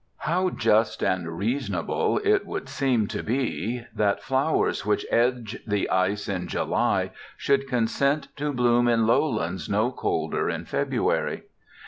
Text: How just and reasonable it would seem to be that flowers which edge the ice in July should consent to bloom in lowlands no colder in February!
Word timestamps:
How 0.25 0.49
just 0.49 1.03
and 1.03 1.37
reasonable 1.37 2.19
it 2.23 2.43
would 2.47 2.67
seem 2.67 3.05
to 3.09 3.21
be 3.21 3.85
that 3.95 4.23
flowers 4.23 4.83
which 4.83 5.05
edge 5.11 5.59
the 5.67 5.87
ice 5.91 6.27
in 6.27 6.47
July 6.47 7.11
should 7.37 7.67
consent 7.67 8.29
to 8.37 8.51
bloom 8.51 8.87
in 8.87 9.05
lowlands 9.05 9.69
no 9.69 9.91
colder 9.91 10.49
in 10.49 10.65
February! 10.65 11.43